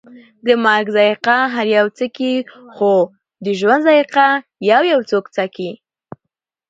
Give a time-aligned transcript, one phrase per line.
[0.45, 2.33] د مرګ ذائقه هر یو څکي،
[2.75, 2.93] خو
[3.45, 4.27] د ژوند ذائقه
[4.71, 5.71] یویو څوک څکي